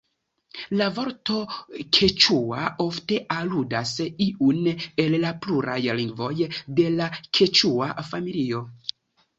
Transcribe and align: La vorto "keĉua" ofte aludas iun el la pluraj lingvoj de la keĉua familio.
La 0.77 0.85
vorto 0.93 1.35
"keĉua" 1.97 2.63
ofte 2.87 3.19
aludas 3.37 3.93
iun 4.27 4.71
el 5.05 5.19
la 5.27 5.35
pluraj 5.45 5.79
lingvoj 6.03 6.35
de 6.81 6.89
la 6.99 7.13
keĉua 7.41 7.95
familio. 8.13 8.67